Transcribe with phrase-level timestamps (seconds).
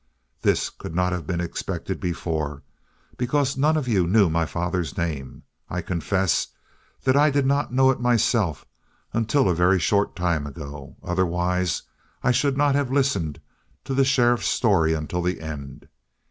[0.41, 2.63] "This could not have been expected before,
[3.17, 5.43] because none of you knew my father's name.
[5.69, 6.47] I confess
[7.03, 8.65] that I did not know it myself
[9.13, 10.95] until a very short time ago.
[11.03, 11.83] Otherwise
[12.23, 13.39] I should not have listened
[13.83, 15.87] to the sheriff's story until the end.